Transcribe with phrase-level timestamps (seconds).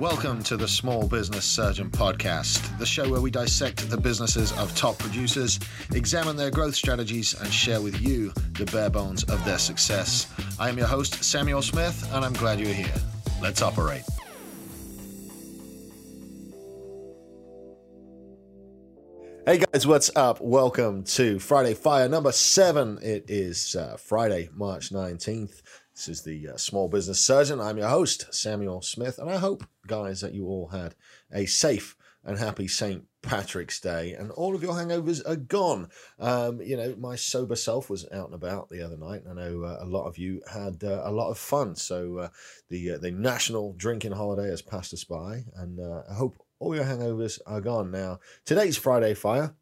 [0.00, 4.74] Welcome to the Small Business Surgeon Podcast, the show where we dissect the businesses of
[4.74, 5.60] top producers,
[5.92, 10.26] examine their growth strategies, and share with you the bare bones of their success.
[10.58, 12.92] I am your host, Samuel Smith, and I'm glad you're here.
[13.40, 14.02] Let's operate.
[19.46, 20.40] Hey guys, what's up?
[20.40, 22.98] Welcome to Friday Fire number seven.
[23.00, 25.62] It is uh, Friday, March 19th.
[25.94, 27.60] This is the uh, Small Business Surgeon.
[27.60, 30.96] I'm your host, Samuel Smith, and I hope, guys, that you all had
[31.32, 33.04] a safe and happy St.
[33.22, 35.88] Patrick's Day and all of your hangovers are gone.
[36.18, 39.22] Um, you know, my sober self was out and about the other night.
[39.24, 41.76] And I know uh, a lot of you had uh, a lot of fun.
[41.76, 42.28] So uh,
[42.70, 46.74] the uh, the national drinking holiday has passed us by, and uh, I hope all
[46.74, 47.92] your hangovers are gone.
[47.92, 49.54] Now, today's Friday Fire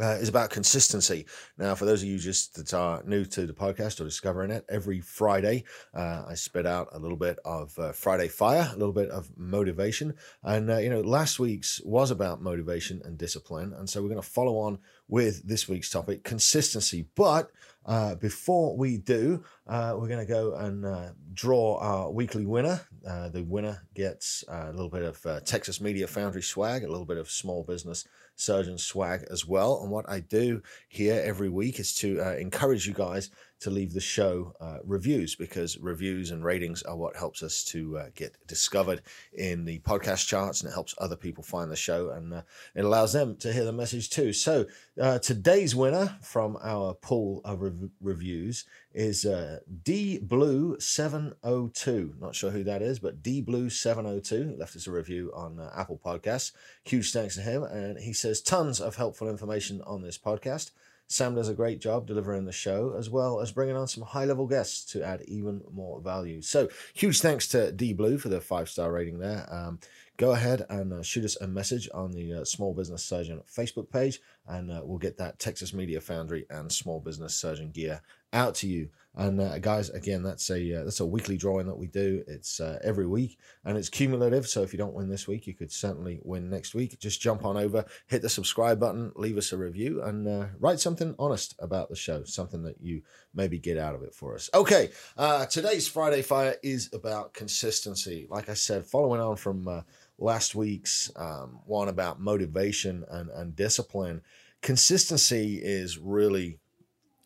[0.00, 1.26] uh, is about consistency.
[1.58, 4.64] Now, for those of you just that are new to the podcast or discovering it,
[4.68, 5.64] every Friday
[5.94, 9.30] uh, I spit out a little bit of uh, Friday fire, a little bit of
[9.36, 14.08] motivation, and uh, you know, last week's was about motivation and discipline, and so we're
[14.08, 14.78] going to follow on
[15.08, 17.06] with this week's topic, consistency.
[17.14, 17.50] But
[17.86, 22.80] uh, before we do, uh, we're going to go and draw our weekly winner.
[23.02, 27.30] The winner gets a little bit of Texas Media Foundry swag, a little bit of
[27.30, 29.80] small business surgeon swag as well.
[29.82, 33.92] And what I do here every week is to uh, encourage you guys to leave
[33.92, 38.36] the show uh, reviews because reviews and ratings are what helps us to uh, get
[38.46, 39.00] discovered
[39.32, 42.42] in the podcast charts and it helps other people find the show and uh,
[42.74, 44.32] it allows them to hear the message too.
[44.32, 44.66] So
[45.00, 52.14] uh, today's winner from our pool of rev- reviews is uh, D Blue 702.
[52.20, 55.70] Not sure who that is, but D Blue 702 left us a review on uh,
[55.76, 56.52] Apple Podcasts.
[56.84, 57.64] Huge thanks to him.
[57.64, 60.70] And he says tons of helpful information on this podcast.
[61.08, 64.24] Sam does a great job delivering the show, as well as bringing on some high
[64.24, 66.40] level guests to add even more value.
[66.40, 69.46] So, huge thanks to D Blue for the five star rating there.
[69.50, 69.78] Um,
[70.16, 73.90] go ahead and uh, shoot us a message on the uh, Small Business Surgeon Facebook
[73.90, 78.00] page, and uh, we'll get that Texas Media Foundry and Small Business Surgeon gear
[78.34, 78.90] out to you.
[79.16, 82.24] And uh, guys, again, that's a uh, that's a weekly drawing that we do.
[82.26, 84.48] It's uh, every week, and it's cumulative.
[84.48, 86.98] So if you don't win this week, you could certainly win next week.
[86.98, 90.80] Just jump on over, hit the subscribe button, leave us a review, and uh, write
[90.80, 93.02] something honest about the show, something that you
[93.32, 94.50] maybe get out of it for us.
[94.52, 98.26] Okay, uh, today's Friday Fire is about consistency.
[98.28, 99.82] Like I said, following on from uh,
[100.18, 104.22] last week's um, one about motivation and, and discipline,
[104.60, 106.58] consistency is really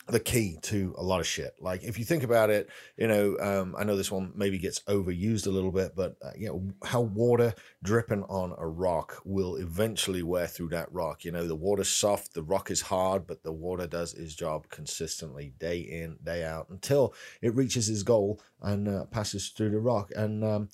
[0.08, 1.54] the key to a lot of shit.
[1.60, 4.80] Like if you think about it, you know, um, I know this one maybe gets
[4.80, 9.56] overused a little bit, but uh, you know how water dripping on a rock will
[9.56, 11.24] eventually wear through that rock.
[11.24, 14.68] You know, the water's soft, the rock is hard, but the water does its job
[14.70, 19.78] consistently, day in, day out, until it reaches its goal and uh, passes through the
[19.78, 20.10] rock.
[20.16, 20.68] And um,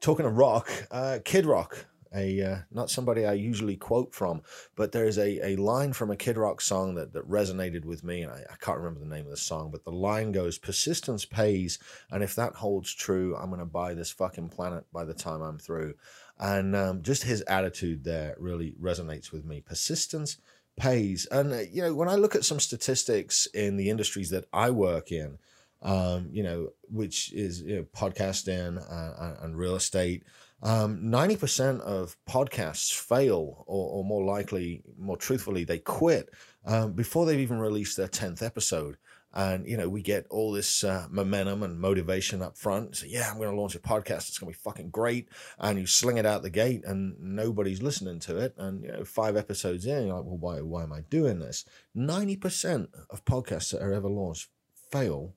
[0.00, 4.42] talking of rock, uh, Kid Rock a uh, not somebody I usually quote from,
[4.76, 8.22] but there's a, a line from a Kid Rock song that, that resonated with me,
[8.22, 11.24] and I, I can't remember the name of the song, but the line goes, Persistence
[11.24, 11.78] pays,
[12.10, 15.42] and if that holds true, I'm going to buy this fucking planet by the time
[15.42, 15.94] I'm through.
[16.38, 19.60] And um, just his attitude there really resonates with me.
[19.60, 20.38] Persistence
[20.76, 21.26] pays.
[21.26, 24.70] And, uh, you know, when I look at some statistics in the industries that I
[24.70, 25.38] work in,
[25.82, 30.24] um, you know, which is you know, podcasting uh, and real estate,
[30.62, 36.30] um, 90% of podcasts fail, or, or, more likely, more truthfully, they quit
[36.64, 38.96] um, before they've even released their 10th episode.
[39.34, 42.96] And, you know, we get all this uh, momentum and motivation up front.
[42.96, 44.28] So, yeah, I'm going to launch a podcast.
[44.28, 45.28] It's going to be fucking great.
[45.60, 48.54] And you sling it out the gate and nobody's listening to it.
[48.56, 51.66] And, you know, five episodes in, you're like, well, why, why am I doing this?
[51.96, 54.48] 90% of podcasts that are ever launched
[54.90, 55.34] fail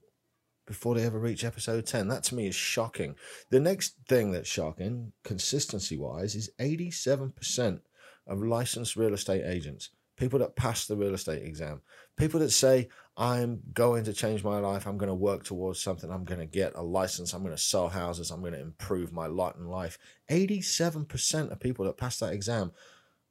[0.71, 2.07] before they ever reach episode 10.
[2.07, 3.15] That to me is shocking.
[3.49, 7.81] The next thing that's shocking, consistency wise, is 87%
[8.25, 11.81] of licensed real estate agents, people that pass the real estate exam,
[12.15, 12.87] people that say,
[13.17, 16.45] I'm going to change my life, I'm going to work towards something, I'm going to
[16.45, 19.67] get a license, I'm going to sell houses, I'm going to improve my lot in
[19.67, 19.99] life.
[20.29, 22.71] 87% of people that pass that exam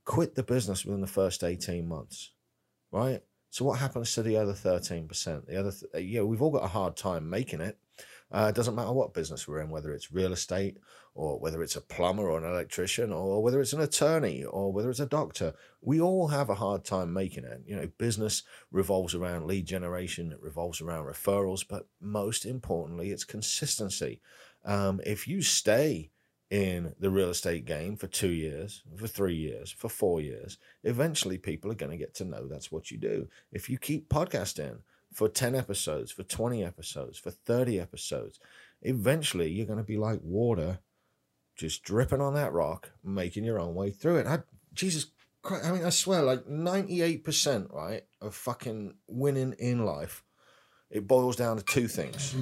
[0.05, 2.33] quit the business within the first 18 months,
[2.93, 3.23] right?
[3.51, 5.47] So what happens to the other 13%?
[5.47, 7.77] The other, th- uh, know, we've all got a hard time making it.
[8.33, 10.79] Uh, it doesn't matter what business we're in, whether it's real estate
[11.15, 14.89] or whether it's a plumber or an electrician or whether it's an attorney or whether
[14.89, 15.53] it's a doctor.
[15.81, 17.63] We all have a hard time making it.
[17.67, 23.25] You know, business revolves around lead generation, it revolves around referrals, but most importantly, it's
[23.25, 24.21] consistency.
[24.65, 26.11] Um, if you stay
[26.51, 31.39] in the real estate game for two years, for three years, for four years, eventually
[31.39, 33.29] people are going to get to know that's what you do.
[33.53, 34.79] If you keep podcasting
[35.13, 38.41] for 10 episodes, for 20 episodes, for 30 episodes,
[38.83, 40.81] eventually you're going to be like water
[41.55, 44.27] just dripping on that rock, making your own way through it.
[44.27, 44.41] I,
[44.73, 45.07] Jesus
[45.43, 50.25] Christ, I mean, I swear, like 98%, right, of fucking winning in life,
[50.91, 52.35] it boils down to two things,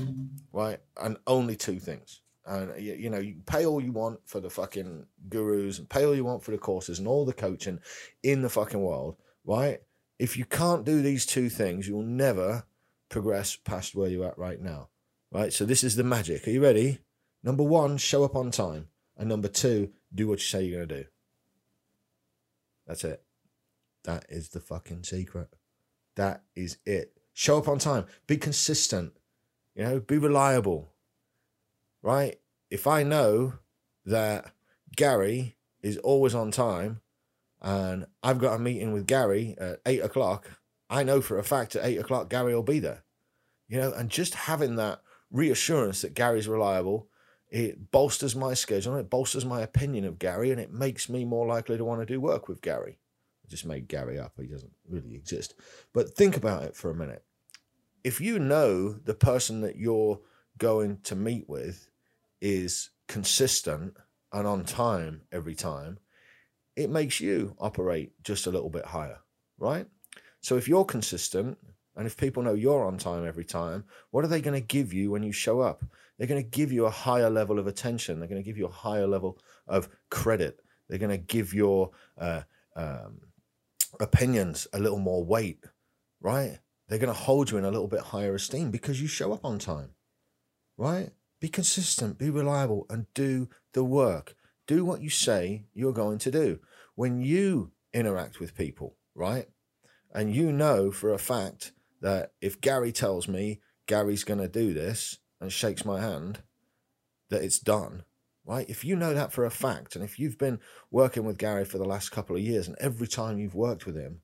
[0.53, 0.79] right?
[0.97, 2.21] And only two things.
[2.49, 6.07] And you, you know, you pay all you want for the fucking gurus and pay
[6.07, 7.79] all you want for the courses and all the coaching
[8.23, 9.83] in the fucking world, right?
[10.19, 12.65] If you can't do these two things, you'll never
[13.11, 14.89] progress past where you're at right now,
[15.31, 15.53] right?
[15.53, 16.49] So this is the magic.
[16.49, 17.01] Are you ready?
[17.43, 18.89] Number one, show up on time.
[19.19, 21.09] And number two, do what you say you're going to do.
[22.87, 23.23] That's it.
[24.05, 25.49] That is the fucking secret.
[26.17, 27.13] That is it.
[27.35, 28.07] Show up on time.
[28.27, 29.13] Be consistent.
[29.75, 30.93] You know, be reliable.
[32.03, 32.39] Right?
[32.71, 33.55] If I know
[34.05, 34.53] that
[34.97, 37.01] Gary is always on time
[37.61, 40.59] and I've got a meeting with Gary at eight o'clock,
[40.91, 43.05] I know for a fact at eight o'clock Gary will be there.
[43.69, 45.01] You know, and just having that
[45.31, 47.09] reassurance that Gary's reliable
[47.51, 51.47] it bolsters my schedule, it bolsters my opinion of Gary, and it makes me more
[51.47, 52.99] likely to want to do work with Gary.
[53.45, 55.55] I just made Gary up, he doesn't really exist.
[55.95, 57.25] But think about it for a minute.
[58.05, 60.21] If you know the person that you're
[60.59, 61.88] going to meet with
[62.41, 63.95] is consistent
[64.33, 65.99] and on time every time,
[66.77, 69.19] it makes you operate just a little bit higher,
[69.59, 69.87] right?
[70.41, 71.59] So if you're consistent
[71.97, 74.93] and if people know you're on time every time, what are they going to give
[74.93, 75.83] you when you show up?
[76.19, 78.19] they're going to give you a higher level of attention.
[78.19, 80.61] They're going to give you a higher level of credit.
[80.89, 82.43] They're going to give your uh,
[82.75, 83.21] um,
[84.01, 85.65] opinions a little more weight,
[86.21, 86.59] right?
[86.89, 89.45] They're going to hold you in a little bit higher esteem because you show up
[89.45, 89.91] on time,
[90.77, 91.11] right?
[91.41, 94.35] Be consistent, be reliable, and do the work.
[94.67, 96.61] Do what you say you're going to do.
[96.95, 99.49] When you interact with people, right?
[100.13, 104.75] And you know for a fact that if Gary tells me Gary's going to do
[104.75, 106.41] this, and shakes my hand,
[107.31, 108.05] that it's done,
[108.45, 108.69] right?
[108.69, 110.61] If you know that for a fact, and if you've been
[110.91, 113.97] working with Gary for the last couple of years, and every time you've worked with
[113.97, 114.23] him,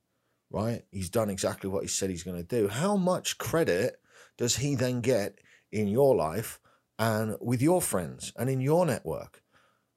[0.51, 4.01] right, he's done exactly what he said he's going to do, how much credit
[4.37, 5.39] does he then get
[5.71, 6.59] in your life
[6.99, 9.43] and with your friends and in your network?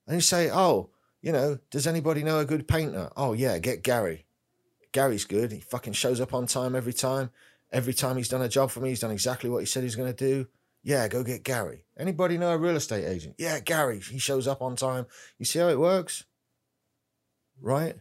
[0.05, 0.89] And you say, oh,
[1.21, 3.09] you know, does anybody know a good painter?
[3.17, 4.25] Oh, yeah, get Gary.
[4.91, 5.51] Gary's good.
[5.51, 7.31] He fucking shows up on time every time.
[7.71, 9.95] Every time he's done a job for me, he's done exactly what he said he's
[9.95, 10.47] going to do.
[10.83, 11.83] Yeah, go get Gary.
[11.97, 13.35] Anybody know a real estate agent?
[13.37, 13.99] Yeah, Gary.
[13.99, 15.05] He shows up on time.
[15.37, 16.23] You see how it works?
[17.61, 17.95] Right?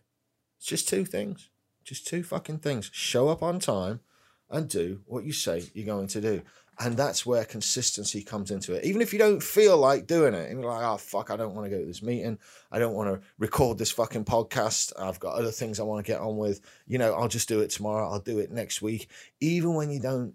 [0.58, 1.50] It's just two things.
[1.84, 2.90] Just two fucking things.
[2.92, 4.00] Show up on time
[4.48, 6.42] and do what you say you're going to do.
[6.78, 8.84] And that's where consistency comes into it.
[8.84, 11.54] Even if you don't feel like doing it, and you're like, oh, fuck, I don't
[11.54, 12.38] want to go to this meeting.
[12.70, 14.92] I don't want to record this fucking podcast.
[14.98, 16.60] I've got other things I want to get on with.
[16.86, 18.10] You know, I'll just do it tomorrow.
[18.10, 19.08] I'll do it next week.
[19.40, 20.34] Even when you don't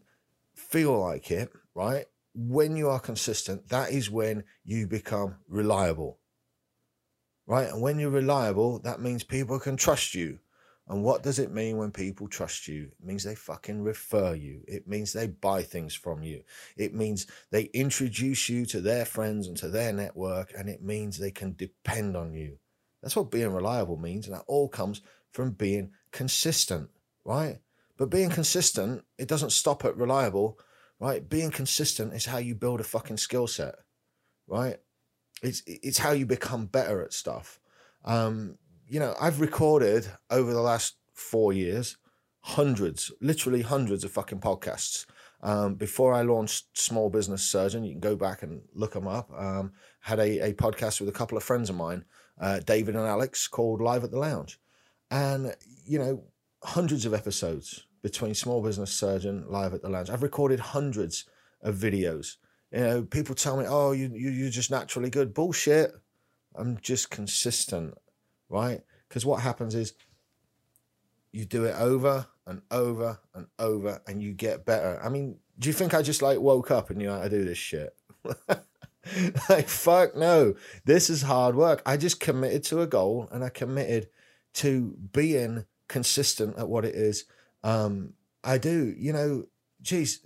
[0.56, 2.06] feel like it, right?
[2.34, 6.18] when you are consistent, that is when you become reliable.
[7.46, 7.68] Right?
[7.68, 10.40] And when you're reliable, that means people can trust you.
[10.92, 12.92] And what does it mean when people trust you?
[13.00, 14.62] It means they fucking refer you.
[14.68, 16.44] It means they buy things from you.
[16.78, 20.54] It means they introduce you to their friends and to their network.
[20.56, 22.58] And it means they can depend on you.
[23.02, 24.28] That's what being reliable means.
[24.28, 25.02] And that all comes
[25.32, 26.90] from being consistent,
[27.26, 27.58] right?
[27.98, 30.60] But being consistent, it doesn't stop at reliable
[31.02, 31.28] right?
[31.28, 33.76] Being consistent is how you build a fucking skill set,
[34.48, 34.78] right?
[35.42, 37.60] It's it's how you become better at stuff.
[38.06, 38.58] Um,
[38.92, 41.98] you know, I've recorded over the last four years
[42.42, 45.06] hundreds, literally hundreds of fucking podcasts.
[45.42, 49.32] Um, before I launched Small Business Surgeon, you can go back and look them up.
[49.36, 49.72] Um,
[50.02, 52.04] had a, a podcast with a couple of friends of mine,
[52.40, 54.60] uh, David and Alex, called Live at the Lounge.
[55.10, 55.56] And,
[55.86, 56.24] you know,
[56.64, 60.10] hundreds of episodes, between Small Business Surgeon live at the lounge.
[60.10, 61.26] I've recorded hundreds
[61.62, 62.38] of videos.
[62.72, 65.92] You know, people tell me, "Oh, you, you you're just naturally good." Bullshit.
[66.56, 67.94] I'm just consistent,
[68.52, 68.82] right?
[69.08, 69.94] Because what happens is
[71.32, 75.00] you do it over and over and over, and you get better.
[75.04, 77.46] I mean, do you think I just like woke up and knew how to do
[77.46, 77.96] this shit?
[79.50, 80.56] like fuck no.
[80.86, 81.82] This is hard work.
[81.86, 84.10] I just committed to a goal, and I committed
[84.56, 87.26] to being consistent at what it is
[87.64, 88.94] um, I do.
[88.98, 89.46] You know,
[89.82, 90.20] geez,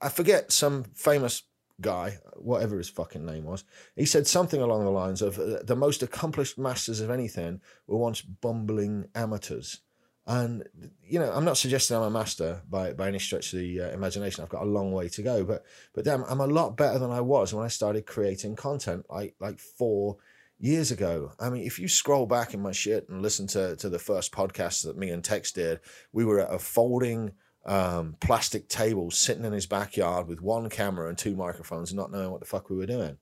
[0.00, 1.42] I forget some famous
[1.80, 3.64] guy, whatever his fucking name was.
[3.96, 7.98] He said something along the lines of uh, the most accomplished masters of anything were
[7.98, 9.80] once bumbling amateurs.
[10.26, 10.68] And
[11.02, 13.90] you know, I'm not suggesting I'm a master by by any stretch of the uh,
[13.90, 14.44] imagination.
[14.44, 17.10] I've got a long way to go, but but damn, I'm a lot better than
[17.10, 20.18] I was when I started creating content like like four
[20.58, 21.32] years ago.
[21.38, 24.32] I mean, if you scroll back in my shit and listen to, to the first
[24.32, 25.80] podcast that me and Tex did,
[26.12, 27.32] we were at a folding
[27.68, 32.30] um, plastic table sitting in his backyard with one camera and two microphones, not knowing
[32.30, 33.18] what the fuck we were doing.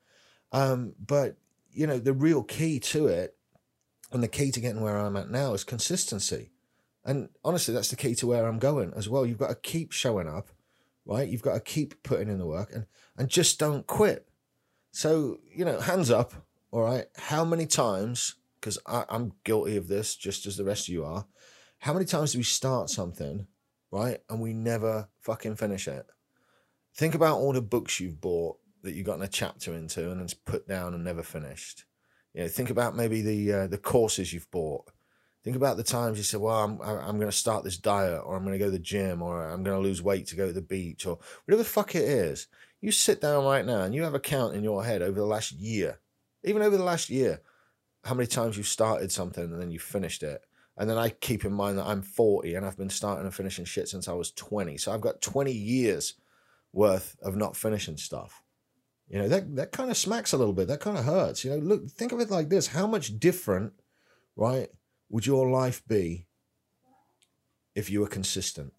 [0.52, 1.36] Um, but
[1.72, 3.36] you know, the real key to it
[4.12, 6.50] and the key to getting where I'm at now is consistency.
[7.04, 9.26] And honestly, that's the key to where I'm going as well.
[9.26, 10.48] You've got to keep showing up,
[11.04, 11.28] right?
[11.28, 12.86] You've got to keep putting in the work and,
[13.16, 14.28] and just don't quit.
[14.92, 16.32] So, you know, hands up,
[16.70, 17.06] all right?
[17.16, 21.26] How many times, because I'm guilty of this just as the rest of you are,
[21.80, 23.46] how many times do we start something,
[23.90, 24.18] right?
[24.28, 26.06] And we never fucking finish it?
[26.94, 30.20] Think about all the books you've bought that you got in a chapter into and
[30.20, 31.84] then put down and never finished.
[32.34, 34.90] You know, think about maybe the uh, the courses you've bought.
[35.42, 38.36] Think about the times you said, "Well, I'm I'm going to start this diet, or
[38.36, 40.46] I'm going to go to the gym, or I'm going to lose weight to go
[40.46, 42.48] to the beach, or whatever the fuck it is."
[42.80, 45.26] You sit down right now and you have a count in your head over the
[45.26, 45.98] last year,
[46.44, 47.40] even over the last year,
[48.04, 50.42] how many times you've started something and then you finished it.
[50.76, 53.64] And then I keep in mind that I'm 40 and I've been starting and finishing
[53.64, 54.76] shit since I was 20.
[54.76, 56.14] So I've got 20 years
[56.72, 58.42] worth of not finishing stuff.
[59.08, 60.68] You know, that, that kind of smacks a little bit.
[60.68, 61.44] That kind of hurts.
[61.44, 62.66] You know, look, think of it like this.
[62.68, 63.72] How much different,
[64.34, 64.68] right,
[65.08, 66.26] would your life be
[67.74, 68.72] if you were consistent?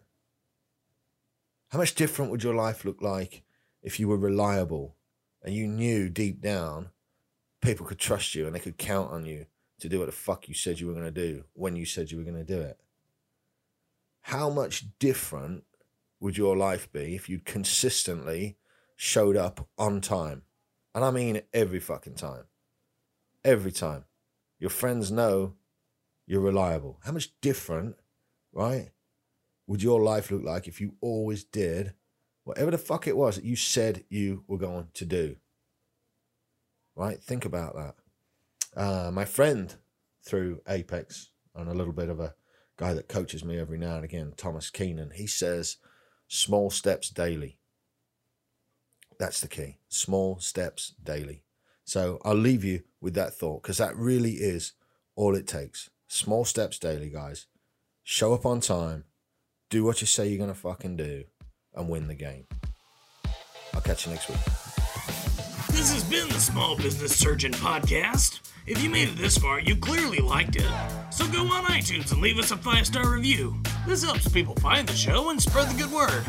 [1.70, 3.44] How much different would your life look like
[3.82, 4.98] if you were reliable
[5.42, 6.90] and you knew deep down
[7.62, 9.46] people could trust you and they could count on you
[9.80, 12.12] to do what the fuck you said you were going to do when you said
[12.12, 12.80] you were going to do it?
[14.22, 15.64] How much different
[16.20, 18.58] would your life be if you'd consistently
[18.96, 20.44] showed up on time?
[20.94, 22.46] And I mean every fucking time.
[23.46, 24.06] Every time.
[24.60, 25.54] Your friends know
[26.26, 27.00] you're reliable.
[27.06, 27.96] How much different,
[28.52, 28.90] right,
[29.68, 31.94] would your life look like if you always did
[32.44, 35.36] whatever the fuck it was that you said you were going to do?
[36.96, 37.22] Right?
[37.22, 37.96] Think about that.
[38.78, 39.76] Uh, my friend
[40.24, 42.36] through Apex, and a little bit of a
[42.78, 45.78] guy that coaches me every now and again, Thomas Keenan, he says,
[46.28, 47.58] small steps daily.
[49.20, 49.80] That's the key.
[49.90, 51.42] Small steps daily.
[51.84, 54.74] So I'll leave you with that thought because that really is
[55.16, 55.90] all it takes.
[56.08, 57.48] Small steps daily, guys.
[58.04, 59.06] Show up on time.
[59.70, 61.24] Do what you say you're going to fucking do
[61.74, 62.46] and win the game.
[63.74, 64.67] I'll catch you next week.
[65.78, 68.40] This has been the Small Business Surgeon Podcast.
[68.66, 70.68] If you made it this far, you clearly liked it.
[71.12, 73.56] So go on iTunes and leave us a five star review.
[73.86, 76.26] This helps people find the show and spread the good word.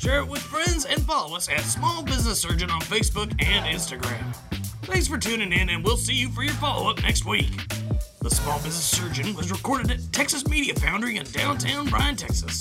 [0.00, 4.34] Share it with friends and follow us at Small Business Surgeon on Facebook and Instagram.
[4.82, 7.72] Thanks for tuning in, and we'll see you for your follow up next week.
[8.20, 12.58] The Small Business Surgeon was recorded at Texas Media Foundry in downtown Bryan, Texas.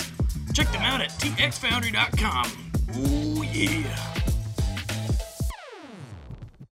[0.54, 2.52] Check them out at txfoundry.com.
[2.96, 4.31] Ooh, yeah.